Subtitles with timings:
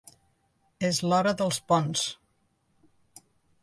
[0.89, 2.09] És l’hora dels ponts.